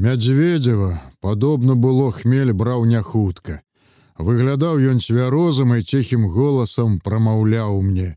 Мядзведзева 0.00 1.02
падобна 1.20 1.74
было 1.76 2.10
хмель 2.10 2.52
браў 2.60 2.86
няхутка. 2.88 3.56
Выглядаў 4.16 4.80
ён 4.92 5.02
цвярозам 5.04 5.74
і 5.76 5.84
ціхім 5.84 6.24
голасам 6.36 6.94
прамаўляў 7.04 7.82
мне: 7.88 8.16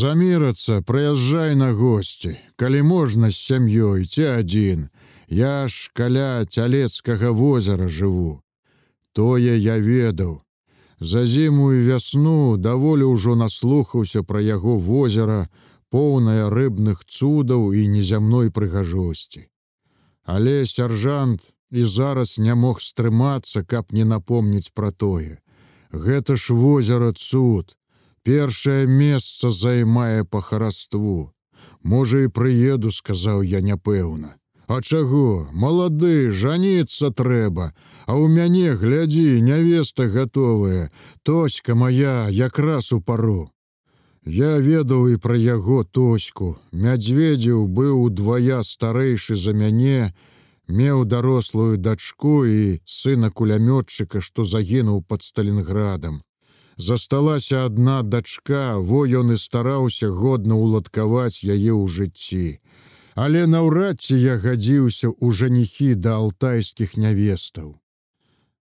Замірацца, 0.00 0.82
прыязджай 0.90 1.56
на 1.62 1.70
госці, 1.72 2.34
калі 2.60 2.82
можна 2.90 3.32
з 3.32 3.40
сям'ёй 3.46 4.04
ці 4.04 4.28
адзін. 4.34 4.84
Я 5.40 5.54
ж 5.72 5.88
каля 5.96 6.44
цялецкага 6.44 7.32
возера 7.32 7.88
жыву. 7.88 8.44
Тое 9.16 9.56
я 9.56 9.80
ведаў. 9.80 10.44
За 11.00 11.24
зіму 11.24 11.72
і 11.72 11.84
вясну 11.88 12.60
даволі 12.60 13.08
ўжо 13.16 13.40
наслухаўся 13.40 14.20
пра 14.22 14.44
яго 14.44 14.76
возера, 14.76 15.48
поўнае 15.88 16.52
рыбных 16.52 17.04
цудаў 17.08 17.72
і 17.72 17.88
незямной 17.88 18.52
прыгажосці. 18.52 19.48
Але 20.26 20.66
сяржант 20.66 21.40
і 21.70 21.86
зараз 21.86 22.38
не 22.38 22.54
мог 22.54 22.82
стрымацца, 22.82 23.62
каб 23.62 23.94
не 23.94 24.04
напомніць 24.04 24.74
пра 24.74 24.90
тое. 24.90 25.38
Гэта 25.90 26.36
ж 26.36 26.54
возера 26.54 27.12
цуд, 27.14 27.76
першае 28.22 28.86
месца 28.86 29.50
займае 29.50 30.24
па 30.24 30.42
хараству. 30.42 31.30
Можа 31.82 32.26
і 32.26 32.28
прыеду, 32.28 32.90
сказаў 32.90 33.42
я 33.42 33.62
няпэўна. 33.62 34.34
А 34.66 34.82
чаго, 34.82 35.46
малады, 35.54 36.34
жаніцца 36.34 37.14
трэба, 37.14 37.70
А 38.06 38.14
ў 38.14 38.30
мяне 38.30 38.70
глядзі, 38.78 39.42
нявеста 39.42 40.06
гатовая, 40.06 40.90
тоська 41.26 41.74
моя 41.74 42.30
якраз 42.30 42.92
у 42.94 43.00
пару. 43.02 43.50
Я 44.26 44.58
ведаў 44.58 45.06
і 45.14 45.16
пра 45.22 45.36
яго 45.38 45.84
тоську. 45.86 46.56
Мядзведзеў 46.74 47.66
быў 47.70 48.10
удвая 48.10 48.66
старэйшы 48.66 49.36
за 49.38 49.54
мяне, 49.54 50.14
меў 50.66 51.04
дарослую 51.06 51.78
дачку 51.78 52.42
і 52.44 52.82
сына 52.84 53.30
кулямётчыка, 53.30 54.18
што 54.20 54.42
загінуў 54.42 55.06
под 55.06 55.22
Сталінградам. 55.22 56.22
Засталася 56.76 57.66
адна 57.66 58.02
дачка, 58.02 58.82
во 58.82 59.06
ён 59.06 59.30
і 59.32 59.38
стараўся 59.38 60.10
годна 60.10 60.58
уладкаваць 60.58 61.46
яе 61.46 61.70
ў 61.70 61.86
жыцці. 61.86 62.58
Але 63.14 63.46
наўрад 63.46 64.02
ці 64.02 64.18
я 64.18 64.42
гадзіўся 64.42 65.14
ў 65.14 65.30
жаніхі 65.30 65.94
да 65.94 66.18
алтайскіх 66.18 66.98
нявестаў. 66.98 67.78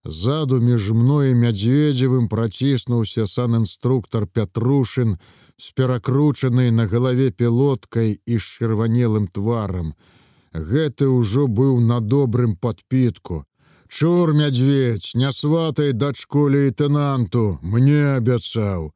Заду 0.06 0.62
між 0.62 0.94
мной 0.94 1.34
мядзведзевым 1.34 2.30
праціснуўся 2.30 3.26
санінструктор 3.26 4.28
Пятрушын 4.30 5.18
з 5.58 5.72
перакручанай 5.72 6.72
на 6.72 6.88
галаве 6.88 7.32
пілоткай 7.32 8.20
і 8.26 8.38
з 8.38 8.44
чырванелым 8.44 9.28
тварам. 9.28 9.94
Гэты 10.54 11.08
ўжо 11.12 11.48
быў 11.48 11.80
на 11.80 12.00
добрым 12.00 12.56
падпітку. 12.56 13.44
Чор 13.88 14.34
мядзведь, 14.34 15.12
не 15.14 15.32
сватай 15.32 15.94
дачку 15.94 16.48
лейтенанту, 16.50 17.60
мне 17.62 18.16
абяцаў. 18.16 18.92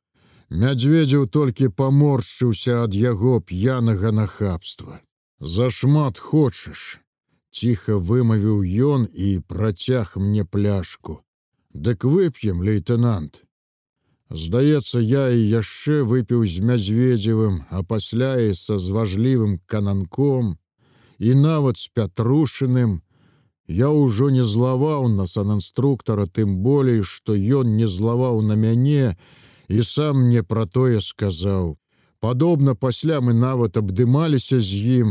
Мядзведзеў 0.50 1.28
толькі 1.28 1.70
паморшчыўся 1.70 2.84
ад 2.84 2.96
яго 2.96 3.40
п'янага 3.40 4.12
нахабства. 4.12 5.00
Зашмат 5.40 6.18
хочаш. 6.18 7.00
Ціха 7.52 7.98
вымавіў 7.98 8.66
ён 8.94 9.08
і 9.14 9.40
працяг 9.40 10.18
мне 10.18 10.46
пляшку. 10.46 11.22
Дык 11.74 12.04
вып'ем, 12.04 12.64
лейтенант. 12.66 13.46
Здаецца, 14.30 15.00
я 15.02 15.30
і 15.34 15.42
яшчэ 15.42 16.06
выпіў 16.06 16.46
з 16.46 16.62
мядзведзевым, 16.62 17.66
а 17.74 17.82
пасля 17.82 18.38
і 18.38 18.54
са 18.54 18.78
зважлівым 18.78 19.60
кананком, 19.66 20.58
і 21.18 21.34
нават 21.34 21.78
з 21.82 21.90
пятрушыным, 21.90 23.02
я 23.68 23.90
ўжо 23.90 24.30
не 24.30 24.46
злаваў 24.46 25.10
на 25.10 25.26
санінструктара, 25.26 26.26
тым 26.26 26.62
болей, 26.62 27.02
што 27.02 27.34
ён 27.34 27.76
не 27.78 27.88
злаваў 27.88 28.42
на 28.42 28.54
мяне 28.54 29.18
і 29.68 29.82
сам 29.82 30.26
мне 30.26 30.42
пра 30.44 30.66
тое 30.66 31.02
сказаў. 31.02 31.78
Падобна 32.20 32.76
пасля 32.76 33.22
мы 33.22 33.34
нават 33.34 33.78
абдымаліся 33.78 34.60
з 34.60 35.02
ім, 35.02 35.10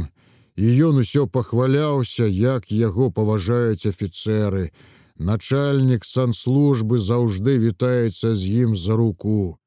і 0.59 0.66
ён 0.91 1.03
усё 1.03 1.26
пахваляўся, 1.26 2.26
як 2.26 2.71
яго 2.71 3.10
паважаюць 3.10 3.87
афіцеры. 3.87 4.71
Начальнік 5.18 6.04
санслужбы 6.04 6.98
заўжды 7.02 7.58
вітаецца 7.58 8.34
з 8.38 8.42
ім 8.66 8.76
за 8.76 8.94
руку. 8.94 9.58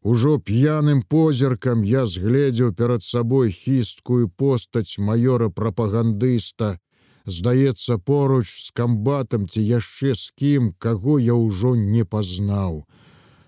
Ужо 0.00 0.38
п'яным 0.38 1.02
позіркам 1.02 1.84
я 1.84 2.06
згледзеў 2.06 2.72
перад 2.72 3.04
сабой 3.04 3.52
хісткую 3.52 4.28
постаць 4.28 4.96
маёра 4.98 5.48
прапагандыста, 5.48 6.80
здаецца 7.26 7.98
поруч 7.98 8.48
з 8.48 8.72
камбатам 8.72 9.48
ці 9.48 9.60
яшчэ 9.60 10.14
з 10.14 10.32
кім, 10.36 10.72
каго 10.78 11.18
я 11.18 11.36
ўжо 11.36 11.76
не 11.76 12.04
пазнаў. 12.04 12.84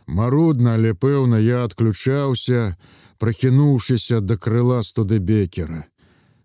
Марудна, 0.07 0.75
але 0.81 0.93
пэўна, 0.93 1.41
я 1.41 1.65
адключаўся, 1.65 2.77
прахінуўшыся 3.19 4.21
да 4.21 4.37
крыла 4.37 4.83
студыбекера. 4.83 5.85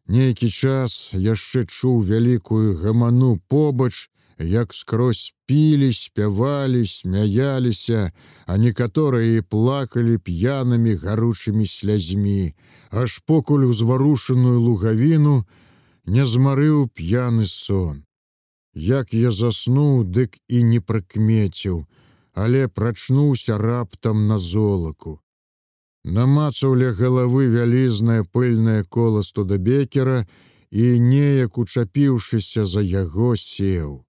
Нейкі 0.08 0.52
час 0.52 1.12
яшчэ 1.16 1.68
чуў 1.68 2.02
вялікую 2.04 2.76
гаману 2.80 3.40
побач, 3.48 4.11
як 4.44 4.74
скрозь 4.74 5.34
пілі, 5.46 5.94
спявалі, 5.94 6.88
смяяліся, 6.88 8.12
а 8.46 8.58
некаторыя 8.58 9.38
і 9.38 9.42
плакалі 9.42 10.18
п'янымі 10.18 10.96
гаручымі 10.96 11.68
слязьмі, 11.68 12.54
аж 12.90 13.20
покуль 13.26 13.66
узварушаную 13.70 14.60
лугавіну 14.60 15.46
не 16.06 16.26
змарыў 16.26 16.90
п'яны 16.90 17.46
сон. 17.46 18.04
Як 18.74 19.14
я 19.14 19.32
заснуў, 19.32 20.04
дык 20.04 20.40
і 20.48 20.64
не 20.64 20.80
прыкмеціў, 20.80 21.86
але 22.34 22.68
прачнуўся 22.68 23.58
раптам 23.58 24.28
на 24.28 24.38
золаку 24.38 25.20
намацаў 26.04 26.76
ля 26.76 26.92
галавы 26.98 27.48
вялізнае 27.54 28.24
пыльнае 28.24 28.84
кола 28.84 29.24
студабекера 29.24 30.26
і 30.72 31.00
неяк 31.00 31.58
учапіўшыся 31.58 32.66
за 32.66 32.82
яго 32.82 33.36
сеў. 33.38 34.06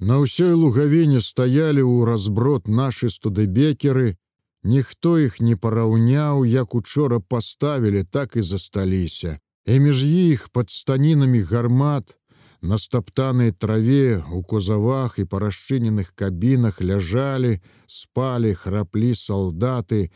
На 0.00 0.16
ўсёй 0.24 0.56
лугавіне 0.56 1.20
стаялі 1.20 1.84
ў 1.84 2.08
разброд 2.08 2.68
нашы 2.72 3.12
студыбекеры, 3.12 4.16
ніхто 4.64 5.18
іх 5.20 5.40
не 5.44 5.56
параўняў, 5.60 6.48
як 6.48 6.74
учора 6.74 7.20
паставілі, 7.20 8.04
так 8.08 8.36
і 8.36 8.42
засталіся. 8.42 9.36
І 9.68 9.76
між 9.78 10.00
іх 10.04 10.48
пад 10.48 10.70
станінамі 10.72 11.44
гармат, 11.44 12.16
на 12.62 12.78
стаптанай 12.78 13.52
траве, 13.52 14.24
у 14.32 14.42
кузавах 14.42 15.18
і 15.18 15.28
парашчыненых 15.28 16.16
кабінах 16.16 16.80
ляжалі, 16.80 17.60
спалі, 17.84 18.56
храплі 18.56 19.12
салдаты, 19.12 20.08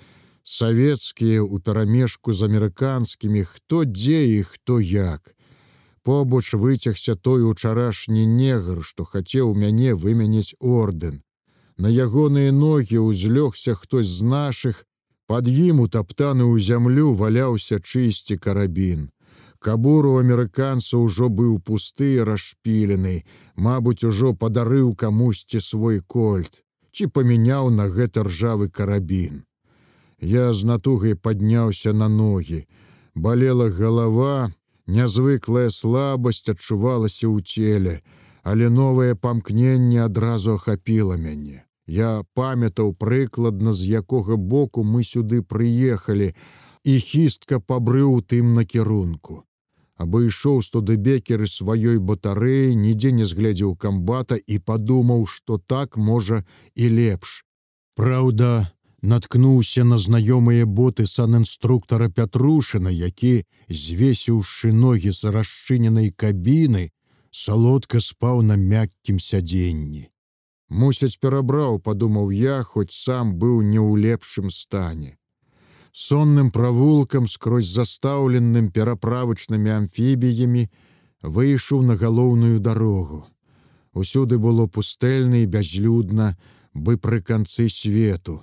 савецкія 0.44 1.44
ў 1.44 1.60
перамежку 1.60 2.32
з 2.32 2.48
амерыканскімі, 2.48 3.44
хто 3.44 3.84
дзе 3.84 4.32
і 4.32 4.42
хто 4.48 4.80
як. 4.80 5.33
Побач 6.04 6.52
выцягся 6.52 7.16
той 7.16 7.42
учарашні 7.50 8.26
негр, 8.28 8.84
што 8.84 9.04
хацеў 9.08 9.54
мяне 9.56 9.94
вымяніць 9.94 10.52
ордэн. 10.60 11.22
На 11.80 11.88
ягоныя 11.88 12.52
ногі 12.52 13.00
ўзлёгся 13.08 13.74
хтось 13.74 14.12
з 14.12 14.20
нашых, 14.22 14.84
пад 15.26 15.48
ім 15.48 15.80
утаптаны 15.80 16.44
ў 16.44 16.60
зямлю 16.60 17.14
валяўся 17.16 17.80
чысці 17.80 18.36
карабін. 18.36 19.08
Кабуру 19.64 20.18
амерыканца 20.20 21.00
ўжо 21.00 21.32
быў 21.32 21.56
пусты 21.64 22.20
расшпілены, 22.28 23.24
Мабыць, 23.56 24.04
ужо 24.04 24.34
падарыў 24.34 24.94
камусьці 24.98 25.60
свой 25.60 26.00
кольт, 26.00 26.60
ці 26.92 27.06
памяняў 27.06 27.70
на 27.70 27.88
гэта 27.88 28.24
ржавы 28.28 28.68
карабін. 28.68 29.44
Я 30.20 30.52
з 30.52 30.68
натугай 30.68 31.14
падняўся 31.14 31.92
на 31.92 32.08
ногі. 32.08 32.66
Балела 33.14 33.70
галава, 33.70 34.52
нязвыклая 34.86 35.70
слабасць 35.70 36.48
адчувалася 36.48 37.26
ў 37.28 37.40
целе, 37.44 37.94
але 38.42 38.68
новае 38.68 39.14
памкненне 39.14 40.04
адразу 40.04 40.58
ахапіла 40.60 41.16
мяне. 41.16 41.64
Я 41.86 42.24
памятаў 42.34 42.94
прыкладна, 42.94 43.72
з 43.72 44.00
якога 44.00 44.36
боку 44.36 44.84
мы 44.84 45.04
сюды 45.04 45.42
прыехалі, 45.42 46.34
і 46.84 47.00
хістка 47.00 47.60
пабрыў 47.60 48.20
тым 48.20 48.54
накірунку. 48.54 49.44
Абыйшоў 49.96 50.60
студыбекеры 50.66 51.46
сваёй 51.46 51.98
батарэі, 51.98 52.74
нідзе 52.74 53.12
не 53.12 53.24
згледзеў 53.24 53.76
камбата 53.76 54.36
і 54.36 54.58
падумаў, 54.58 55.26
што 55.26 55.58
так 55.58 55.96
можа 55.96 56.44
і 56.74 56.88
лепш. 56.88 57.44
Праўда, 57.94 58.73
наткнуўся 59.04 59.84
на 59.84 59.98
знаёмыя 60.00 60.64
боты 60.64 61.06
санінструктара 61.06 62.08
Пятрушына, 62.08 62.88
які, 62.88 63.44
звесіўшы 63.68 64.72
ногі 64.72 65.12
з 65.12 65.32
расчыненай 65.36 66.10
кабіны, 66.10 66.90
салодка 67.30 68.00
спаў 68.00 68.40
на 68.42 68.56
мяккім 68.56 69.20
сядзенні. 69.20 70.08
Мусяць 70.68 71.18
перабраў, 71.20 71.78
падумаў 71.78 72.32
я, 72.32 72.62
хоць 72.62 72.96
сам 72.96 73.36
быў 73.36 73.60
не 73.60 73.78
ў 73.78 74.00
лепшым 74.00 74.50
стане. 74.50 75.18
Сонным 75.92 76.50
правулкам 76.50 77.28
скрозь 77.28 77.70
застаўленым 77.70 78.72
пераправачнымі 78.72 79.70
амфібіямі 79.70 80.64
выйшаў 81.22 81.82
на 81.82 81.94
галоўную 82.00 82.58
дарогу. 82.58 83.26
Усюды 83.92 84.38
было 84.38 84.66
пустэльна 84.66 85.44
і 85.44 85.46
бязлюдна, 85.46 86.34
бы 86.74 86.98
пры 86.98 87.22
канцы 87.22 87.68
свету. 87.68 88.42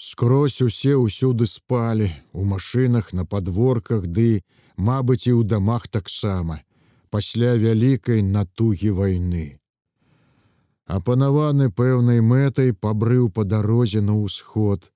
Скрозь 0.00 0.62
усе 0.64 0.96
ўсюды 0.96 1.44
спалі, 1.44 2.06
у 2.32 2.44
машынах, 2.48 3.12
на 3.12 3.26
падворках 3.28 4.06
ды, 4.08 4.40
мабыць, 4.80 5.28
і 5.28 5.36
ў 5.36 5.44
дамах 5.44 5.92
таксама, 5.92 6.64
пасля 7.12 7.52
вялікай 7.60 8.24
натугі 8.24 8.96
вайны. 8.96 9.60
Апанаваны 10.88 11.68
пэўнай 11.68 12.24
мэтай 12.24 12.72
пабрыў 12.72 13.28
па 13.28 13.44
дарозе 13.44 14.00
на 14.00 14.16
ўсход, 14.16 14.88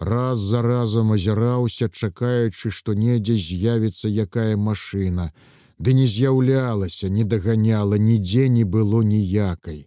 раз 0.00 0.40
за 0.40 0.64
разам 0.64 1.12
азіраўся, 1.12 1.92
чакаючы, 1.92 2.72
што 2.72 2.96
недзе 2.96 3.36
з'явіцца 3.36 4.08
якая 4.08 4.56
машына, 4.56 5.32
ды 5.76 5.92
не 5.92 6.08
з'яўлялася, 6.08 7.12
не 7.12 7.28
даганяла, 7.28 8.00
нідзе 8.00 8.48
не 8.48 8.64
было 8.64 9.04
ніякай. 9.04 9.84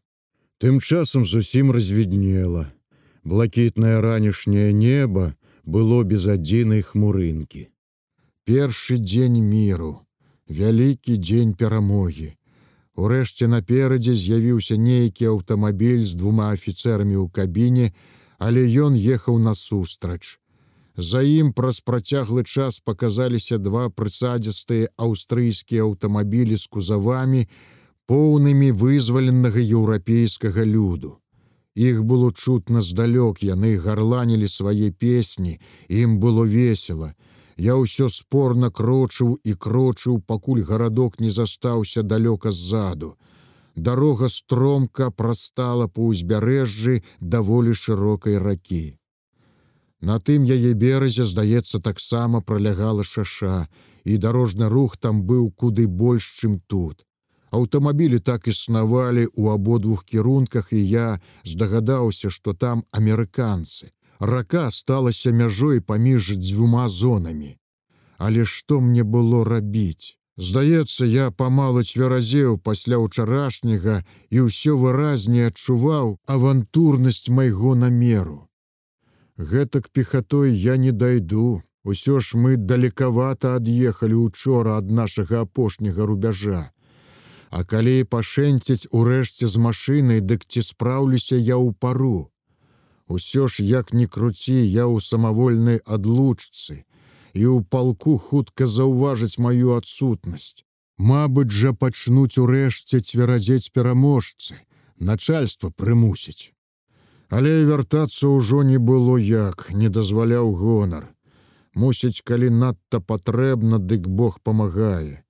Тым 0.62 0.78
часам 0.78 1.26
зусім 1.26 1.74
развіднела. 1.74 2.70
Блакітнае 3.24 4.00
ранішняе 4.02 4.72
неба 4.74 5.36
было 5.66 6.04
без 6.04 6.28
адзінай 6.28 6.82
хмурынкі. 6.82 7.68
Першы 8.48 8.98
дзень 8.98 9.40
міру, 9.44 10.02
вялікі 10.48 11.18
дзень 11.18 11.54
перамогі. 11.54 12.34
Урэшце 12.96 13.48
наперадзе 13.48 14.16
з'явіўся 14.16 14.76
нейкі 14.76 15.32
аўтамабіль 15.36 16.06
з 16.06 16.16
двума 16.20 16.52
афіцэрамі 16.56 17.16
ў 17.16 17.28
кабіне, 17.32 17.92
але 18.40 18.66
ён 18.68 18.96
ехаў 18.96 19.40
насустрач. 19.40 20.40
За 21.00 21.22
ім 21.24 21.54
праз 21.54 21.80
працяглы 21.80 22.44
час 22.44 22.80
паказаліся 22.84 23.58
два 23.58 23.88
прысадзістыя 23.88 24.92
аўстрыйскія 24.98 25.88
аўтамабілі 25.88 26.60
з 26.60 26.66
кузавамі, 26.68 27.48
поўнымі 28.08 28.72
вызваленага 28.76 29.64
еўрапейскага 29.64 30.66
люду. 30.68 31.20
Іх 31.80 32.04
было 32.04 32.32
чутна 32.36 32.84
здалёк, 32.84 33.40
яны 33.40 33.78
гарланілі 33.80 34.52
свае 34.52 34.92
песні, 34.92 35.60
ім 35.88 36.20
было 36.20 36.44
весела. 36.44 37.16
Я 37.56 37.80
ўсё 37.80 38.10
спорна 38.12 38.68
крочыў 38.72 39.40
і 39.44 39.56
крочыў, 39.56 40.20
пакуль 40.20 40.64
гарадок 40.64 41.20
не 41.24 41.32
застаўся 41.32 42.04
далёка 42.04 42.52
ззаду 42.52 43.16
дарога 43.80 44.30
стромка 44.30 45.10
прастала 45.12 45.88
па 45.88 46.08
ўзбярэжжы 46.12 47.02
даволі 47.20 47.74
шырокай 47.74 48.38
ракі. 48.38 49.00
На 50.02 50.20
тым 50.20 50.48
яе 50.48 50.74
беразе, 50.74 51.26
здаецца, 51.26 51.80
таксама 51.84 52.42
пролягала 52.42 53.04
шаша, 53.04 53.68
і 54.04 54.18
дарожны 54.18 54.70
рух 54.70 54.98
там 54.98 55.24
быў 55.24 55.52
куды 55.52 55.88
больш, 55.88 56.32
чым 56.40 56.60
тут. 56.68 57.06
Аўтамабілі 57.52 58.20
так 58.20 58.48
існавалі 58.48 59.26
ў 59.26 59.54
абодвух 59.54 60.06
кірунках, 60.06 60.74
і 60.74 60.82
я 60.86 61.08
здагадаўся, 61.44 62.30
што 62.30 62.54
там 62.54 62.86
амерыканцы. 62.92 63.90
Рака 64.20 64.70
сталася 64.72 65.32
мяжой 65.32 65.82
паміж 65.82 66.36
дзвюма 66.38 66.88
зонамі. 66.88 67.58
Але 68.18 68.46
што 68.46 68.82
мне 68.82 69.04
было 69.04 69.44
рабіць? 69.48 70.20
Здаецца, 70.40 71.06
я 71.06 71.32
памалу 71.32 71.84
цвяразеў 71.84 72.60
пасля 72.64 73.00
ўчарашняга 73.00 74.04
і 74.32 74.48
ўсё 74.48 74.76
выразней 74.80 75.48
адчуваў 75.52 76.16
авантурнасць 76.28 77.28
майго 77.28 77.76
намеру. 77.76 78.48
Гэтак 79.40 79.90
пехатой 79.90 80.56
я 80.56 80.78
не 80.78 80.92
дайду. 80.92 81.64
Усё 81.84 82.20
ж 82.20 82.36
мы 82.36 82.56
далекавата 82.56 83.56
ад'ехалі 83.56 84.16
учора 84.16 84.76
ад 84.78 84.92
нашага 84.92 85.42
апошняга 85.48 86.06
рубяжа. 86.06 86.72
А 87.50 87.64
калі 87.66 88.04
пашэнціць 88.06 88.90
урэшце 88.94 89.48
з 89.50 89.58
машынай, 89.58 90.22
дык 90.22 90.46
ці 90.46 90.62
спраўлюся 90.62 91.36
я 91.36 91.58
ў 91.58 91.74
пару. 91.74 92.30
Усё 93.10 93.48
ж 93.50 93.66
як 93.66 93.94
ні 93.94 94.06
круці, 94.06 94.54
я 94.54 94.86
ў 94.86 95.02
самавольнай 95.02 95.82
адлучцы 95.86 96.86
і 97.34 97.44
ў 97.46 97.66
палку 97.66 98.18
хутка 98.18 98.70
заўважыць 98.70 99.42
маю 99.42 99.74
адсутнасць. 99.78 100.62
Мабыць 101.00 101.54
жа 101.56 101.74
пачнуць 101.74 102.38
урэшце 102.38 103.02
цверазець 103.02 103.72
пераможцы, 103.74 104.60
начальство 105.00 105.70
прымусіць. 105.72 106.54
Але 107.30 107.66
вяртацца 107.66 108.30
ўжо 108.30 108.62
не 108.64 108.78
было 108.78 109.18
як, 109.18 109.70
не 109.72 109.90
дазваляў 109.90 110.54
гонар. 110.62 111.10
Мусіць, 111.74 112.22
калі 112.22 112.50
надта 112.50 113.00
патрэбна, 113.00 113.80
дык 113.80 114.10
Бог 114.10 114.40
памагае. 114.42 115.24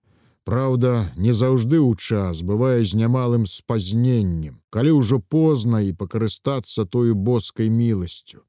Праўда, 0.50 1.14
не 1.16 1.30
заўжды 1.30 1.78
ў 1.78 1.94
час 1.94 2.40
бывае 2.42 2.82
з 2.82 2.98
нямалым 2.98 3.46
спазненнем, 3.46 4.56
калі 4.74 4.98
ўжо 4.98 5.20
позна 5.22 5.82
і 5.86 5.94
пакарыстацца 5.94 6.86
тою 6.90 7.14
боскай 7.14 7.70
міласцю, 7.70 8.42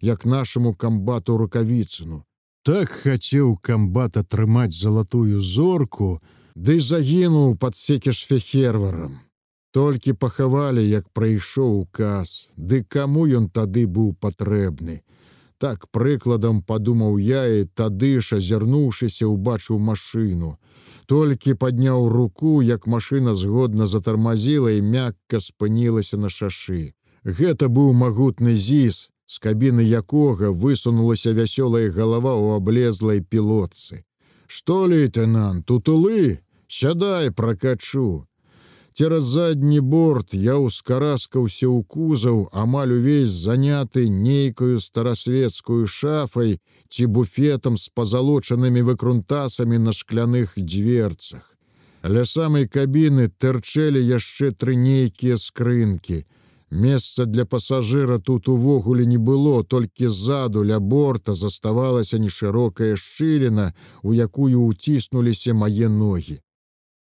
як 0.00 0.22
нашаму 0.22 0.70
камбату 0.84 1.34
рукавіцыну, 1.40 2.22
так 2.62 2.94
хацеў 3.02 3.58
камбат 3.58 4.20
атрымаць 4.22 4.78
залатую 4.78 5.42
зорку, 5.42 6.22
ды 6.54 6.78
загінуў 6.78 7.58
пад 7.58 7.74
секішфехерварам. 7.74 9.18
Толькі 9.74 10.14
пахавалі, 10.14 10.86
як 10.86 11.10
прайшоў 11.10 11.74
указ, 11.80 12.46
ды 12.54 12.84
каму 12.86 13.26
ён 13.26 13.50
тады 13.50 13.88
быў 13.98 14.14
патрэбны. 14.14 15.02
Так 15.58 15.90
прыкладам 15.90 16.62
падумаў 16.62 17.18
я 17.18 17.42
і 17.50 17.66
тады 17.74 18.20
ж 18.22 18.38
азірнуўшыся 18.38 19.26
убачыў 19.26 19.82
машыну. 19.82 20.54
Толькі 21.08 21.54
падняў 21.54 22.08
руку, 22.12 22.60
як 22.62 22.86
машына 22.86 23.32
згодна 23.34 23.86
затармазіла 23.88 24.76
і 24.76 24.82
мякка 24.84 25.40
спынілася 25.40 26.20
на 26.20 26.28
шашы. 26.28 26.92
Гэта 27.24 27.72
быў 27.72 27.94
магутны 27.96 28.52
зіс, 28.60 29.08
з 29.24 29.38
кабіны 29.40 29.80
якога 29.80 30.52
высунулася 30.52 31.32
вясёлая 31.32 31.88
галава 31.88 32.36
ў 32.36 32.60
аблезлай 32.60 33.24
пілотцы. 33.24 34.04
Што 34.46 34.84
лейтенант, 34.84 35.64
тутулы, 35.64 36.44
сядай 36.68 37.32
пракачу. 37.32 38.27
Цераз 38.98 39.24
задні 39.24 39.78
борт 39.80 40.32
я 40.34 40.54
ўскараскаўся 40.58 41.66
ў 41.70 41.86
кузаў, 41.86 42.38
амаль 42.50 42.94
увесь 42.96 43.30
заняты 43.30 44.08
нейкаю 44.10 44.80
старасветскую 44.82 45.86
шафай 45.86 46.58
ці 46.90 47.06
буфетам 47.06 47.78
з 47.78 47.94
пазалочанымі 47.94 48.82
выкрунтасамі 48.88 49.78
на 49.78 49.94
шкляных 49.94 50.56
дверцах. 50.58 51.44
Ля 52.02 52.24
самай 52.26 52.66
кабіны 52.66 53.28
тэрчэлі 53.38 54.02
яшчэ 54.02 54.50
тры 54.58 54.74
нейкія 54.74 55.38
скрынкі, 55.38 56.26
Месца 56.70 57.24
для 57.24 57.46
пасажыра 57.46 58.18
тут 58.18 58.48
увогуле 58.48 59.06
не 59.06 59.16
было, 59.16 59.62
толькі 59.62 60.10
ззаду 60.10 60.66
ля 60.66 60.80
борта 60.80 61.38
заставалася 61.38 62.18
нешырокая 62.18 62.96
шчыліна, 62.96 63.70
у 64.02 64.12
якую 64.12 64.66
ўціснуліся 64.66 65.54
мае 65.54 65.86
ногі. 65.86 66.42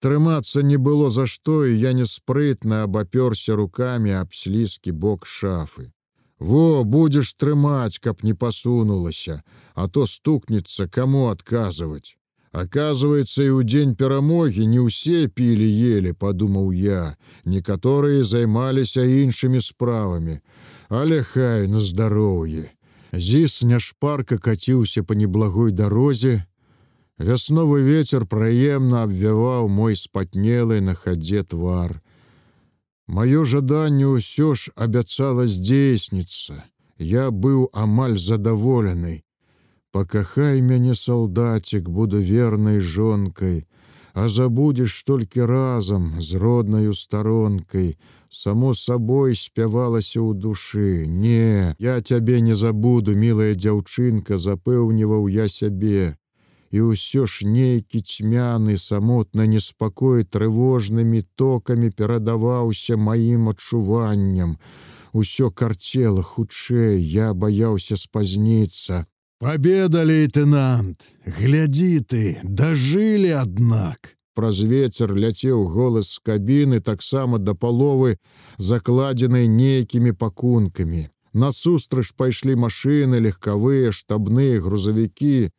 Трымацца 0.03 0.61
не 0.67 0.75
было 0.75 1.09
за 1.09 1.25
што, 1.31 1.63
і 1.63 1.79
я 1.79 1.93
неспрытна 1.95 2.83
абапёрся 2.83 3.55
рукамі 3.55 4.11
аб 4.21 4.33
слізкі 4.35 4.91
бок 4.91 5.23
шафы. 5.25 5.93
Во 6.39 6.83
будзеш 6.83 7.31
трымаць, 7.39 8.03
каб 8.03 8.19
не 8.27 8.33
пасунулася, 8.33 9.43
а 9.75 9.87
то 9.87 10.03
стукнецца 10.05 10.89
каму 10.91 11.29
адказваць. 11.29 12.17
Оказывается, 12.51 13.43
и 13.43 13.49
у 13.49 13.63
дзень 13.63 13.95
перамогі 13.95 14.67
не 14.67 14.83
ўсе 14.83 15.31
пілі 15.31 15.71
ели, 15.71 16.11
подумаў 16.11 16.75
я, 16.75 17.15
некаторыя 17.45 18.27
займаліся 18.27 19.07
іншымі 19.07 19.63
справамі, 19.63 20.39
але 20.89 21.23
хай 21.23 21.71
на 21.71 21.79
здароўе. 21.79 22.75
Зіс 23.13 23.61
няшпарка 23.63 24.37
каціўся 24.37 25.03
по 25.03 25.15
неблагой 25.15 25.71
дарозе. 25.71 26.43
Вясновы 27.19 27.81
ветер 27.81 28.25
прыемна 28.25 29.03
абвяваў 29.03 29.67
мой 29.69 29.95
спатнелы 29.95 30.81
на 30.81 30.95
хадзе 30.95 31.43
твар. 31.43 32.01
Маё 33.07 33.43
жаданне 33.45 34.07
ўсё 34.09 34.55
ж 34.55 34.73
абяцала 34.75 35.45
здзейсніцца. 35.45 36.63
Я 36.97 37.29
быў 37.29 37.69
амаль 37.73 38.17
задаволены. 38.17 39.21
Пакахай 39.91 40.61
мяне 40.61 40.95
салдацік, 40.95 41.89
буду 41.89 42.19
вернай 42.19 42.79
жонкай, 42.79 43.67
А 44.13 44.29
забудзеш 44.29 45.03
толькі 45.03 45.45
разам 45.49 46.21
з 46.21 46.37
роднаю 46.37 46.93
старонкай, 46.93 47.97
Само 48.29 48.73
сабой 48.73 49.35
спявалася 49.35 50.17
ў 50.17 50.33
душы. 50.33 51.05
Не, 51.05 51.75
я 51.77 52.01
цябе 52.01 52.41
не 52.41 52.55
забуду, 52.55 53.13
мілая 53.13 53.53
дзяўчынка, 53.53 54.37
запэўніваў 54.37 55.29
я 55.29 55.45
сябе. 55.47 56.17
І 56.73 56.81
ўсё 56.89 57.29
ж 57.29 57.45
нейкі 57.45 58.01
цьмяны, 58.01 58.77
самотна 58.81 59.45
неспакой 59.45 60.25
трывожнымі 60.25 61.21
токамі 61.37 61.93
перадаваўся 61.93 62.97
маім 62.97 63.53
адчуванням. 63.53 64.57
Усё 65.13 65.51
карцела 65.51 66.23
хутчэй, 66.25 66.97
я 66.97 67.33
баяўся 67.37 67.93
спазніцца. 67.93 69.05
Победа, 69.37 70.01
лейтенант! 70.03 71.05
Гляди 71.25 71.99
ты, 71.99 72.39
дожили, 72.43 73.29
однако! 73.29 74.09
праз 74.33 74.59
вецер 74.65 75.13
ляцеў 75.13 75.65
голас 75.69 76.09
з 76.17 76.19
кабіны 76.25 76.79
таксама 76.81 77.37
да 77.37 77.53
паловы 77.53 78.17
закладзенай 78.57 79.47
нейкімі 79.47 80.13
пакункамі. 80.13 81.09
Насустрач 81.33 82.13
пайшлі 82.17 82.55
машыны, 82.65 83.21
легкавыя, 83.21 83.91
штабныя 83.91 84.61
грузавікі, 84.61 85.49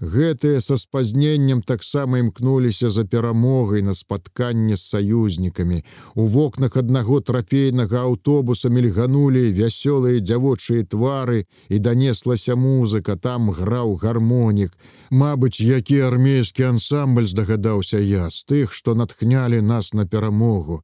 Гэтыя 0.00 0.60
са 0.62 0.76
спазненнем 0.78 1.62
таксама 1.62 2.18
імкнуліся 2.22 2.90
за 2.90 3.04
перамогай 3.04 3.82
на 3.82 3.94
спатканне 3.94 4.76
з 4.76 4.84
саюзнікамі. 4.86 5.82
У 6.14 6.26
вокнах 6.26 6.76
аднаго 6.76 7.20
трафейнага 7.20 8.06
аўтобуса 8.06 8.70
мільганулі 8.70 9.50
вясёлыя 9.50 10.22
дзявочыя 10.22 10.86
твары 10.86 11.46
і 11.68 11.78
данеслася 11.78 12.54
музыка, 12.54 13.16
там 13.16 13.50
граў 13.50 13.98
гармонік. 13.98 14.78
Мабыць, 15.10 15.58
які 15.58 16.00
армейскі 16.06 16.62
ансамбль 16.62 17.26
здагадаўся 17.26 17.98
я 17.98 18.30
з 18.30 18.46
тых, 18.46 18.72
што 18.72 18.94
натхнялі 18.94 19.60
нас 19.60 19.92
на 19.92 20.06
перамогу. 20.06 20.82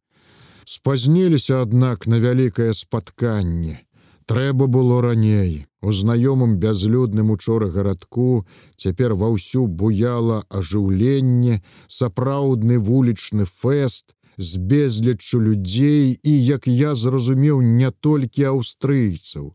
Спазніліся, 0.66 1.62
аднак, 1.62 2.06
на 2.06 2.18
вялікае 2.18 2.74
спатканне. 2.74 3.83
Трэба 4.26 4.66
было 4.66 5.02
раней. 5.02 5.66
У 5.82 5.92
знаёмым 5.92 6.56
бязлюдным 6.56 7.30
учора 7.30 7.68
гарадку 7.68 8.46
цяпер 8.80 9.12
ва 9.12 9.28
ўсю 9.28 9.66
буяла 9.66 10.44
ажыўленне, 10.48 11.60
сапраўдны 11.88 12.78
вулічны 12.78 13.44
фэст 13.44 14.14
з 14.38 14.56
безліччу 14.56 15.40
людзей 15.40 16.18
і, 16.22 16.32
як 16.44 16.66
я 16.66 16.94
зразумеў, 16.94 17.60
не 17.60 17.90
толькі 17.90 18.48
аўстрыйцаў. 18.54 19.52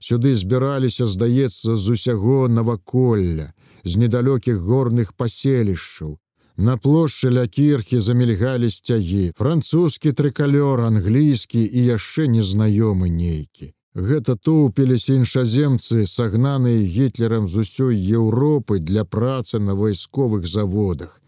Сюды 0.00 0.34
збіраліся, 0.36 1.06
здаецца, 1.06 1.76
з 1.76 1.96
усяго 1.96 2.48
наваколля, 2.48 3.54
з 3.84 3.96
недалёкіх 3.96 4.60
горных 4.60 5.16
паселішчаў. 5.16 6.18
На 6.56 6.76
плошчы 6.76 7.32
ля 7.32 7.46
кірхі 7.48 7.98
замільгалі 8.04 8.68
сцягі, 8.70 9.32
французскі 9.38 10.12
трыкалёр, 10.12 10.84
англійскі 10.86 11.64
і 11.64 11.80
яшчэ 11.96 12.28
незнаёмы 12.28 13.08
нейкі. 13.08 13.72
Гэта 13.94 14.34
тоўпіліся 14.34 15.14
іншаземцы, 15.14 16.06
сагнаныя 16.10 16.82
гітлерам 16.82 17.46
з 17.48 17.62
усёй 17.62 17.94
Еўропы 17.94 18.80
для 18.82 19.04
працы 19.04 19.62
на 19.62 19.74
вайсковых 19.78 20.46
заводах. 20.50 21.20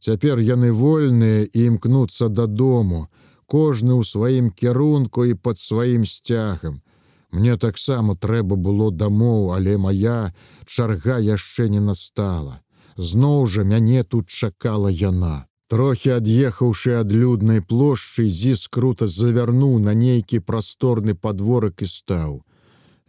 Цяпер 0.00 0.38
яны 0.38 0.72
вольныя 0.72 1.46
і 1.46 1.64
імкнуцца 1.70 2.28
дадому, 2.28 3.06
кожны 3.46 3.94
ў 3.94 4.02
сваім 4.02 4.50
кірунку 4.50 5.24
і 5.30 5.34
пад 5.34 5.58
сваім 5.58 6.06
сцягам. 6.06 6.82
Мне 7.30 7.56
таксама 7.56 8.16
трэба 8.16 8.56
было 8.56 8.90
дамоў, 8.90 9.54
але 9.54 9.78
моя 9.78 10.34
чарга 10.66 11.18
яшчэ 11.18 11.68
не 11.68 11.80
настала. 11.80 12.60
Зноў 12.96 13.46
жа 13.46 13.62
мяне 13.62 14.02
тут 14.02 14.26
чакала 14.28 14.90
яна. 14.90 15.47
Трохі 15.68 16.16
ад'ехаўшы 16.16 16.94
ад 16.96 17.10
люднай 17.12 17.60
плошчы, 17.60 18.24
зіс 18.32 18.68
крута 18.72 19.06
завярнуў 19.06 19.76
на 19.84 19.92
нейкі 19.92 20.40
прасторны 20.40 21.14
падворак 21.14 21.84
і 21.84 21.88
стаў. 21.94 22.38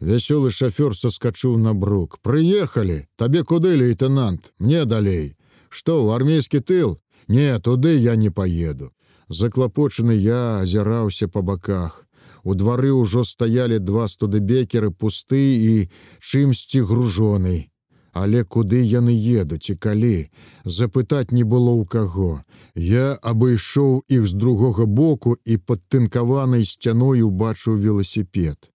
Вясёлы 0.04 0.52
шафёр 0.52 0.96
саскачыў 0.96 1.56
на 1.56 1.74
брук. 1.74 2.20
Прыехалі, 2.20 3.08
табе 3.16 3.44
куды 3.44 3.76
лейтенант, 3.80 4.52
мне 4.60 4.84
далей. 4.84 5.40
Што 5.70 6.04
ў 6.04 6.20
армейскі 6.20 6.60
тыл? 6.60 7.00
Не, 7.32 7.48
туды 7.64 7.96
я 7.96 8.20
не 8.20 8.30
паеду. 8.30 8.92
Заклапочаны 9.30 10.20
я 10.20 10.60
азіраўся 10.60 11.32
па 11.32 11.42
баках. 11.42 12.08
У 12.44 12.60
двары 12.60 12.92
ўжо 12.92 13.24
стаялі 13.24 13.80
два 13.80 14.12
студыбекеры 14.12 14.92
пусты 14.92 15.44
і 15.56 15.74
чымсьці 16.20 16.84
гружонай. 16.84 17.72
Але 18.14 18.44
куды 18.44 18.82
яны 18.82 19.14
едуць 19.14 19.70
і 19.70 19.76
калі, 19.76 20.30
запытаць 20.66 21.32
не 21.32 21.44
было 21.44 21.74
ў 21.78 21.86
каго. 21.86 22.42
Я 22.76 23.14
абышоў 23.22 24.04
іх 24.08 24.26
з 24.26 24.34
другога 24.34 24.86
боку 24.86 25.38
і 25.46 25.58
пад 25.58 25.86
тынкаванай 25.90 26.66
сцяной 26.66 27.22
убачыў 27.22 27.78
веласіпед. 27.78 28.70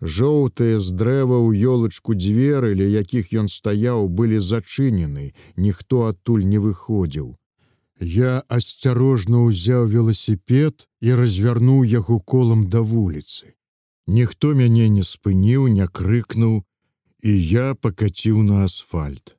Жоўтыя 0.00 0.78
з 0.78 0.96
дрэва 0.96 1.36
ў 1.44 1.60
ёлачку 1.60 2.14
дзверы, 2.14 2.72
ля 2.74 2.88
якіх 2.88 3.34
ён 3.36 3.48
стаяў, 3.52 4.08
былі 4.08 4.40
зачынены, 4.40 5.34
ніхто 5.56 6.08
адтуль 6.08 6.46
не 6.46 6.58
выходзіў. 6.58 7.36
Я 8.00 8.40
асцярожна 8.48 9.44
ўзяў 9.44 9.84
веласіпед 9.92 10.88
і 11.04 11.12
развярнуў 11.20 11.84
яго 11.84 12.16
колам 12.20 12.70
да 12.72 12.80
вуліцы. 12.80 13.52
Ніхто 14.06 14.54
мяне 14.54 14.88
не 14.88 15.04
спыніў, 15.04 15.68
не 15.68 15.86
крыкнуў, 15.86 16.64
і 17.22 17.32
я 17.48 17.74
пакаціў 17.74 18.42
на 18.42 18.64
асфальт. 18.64 19.36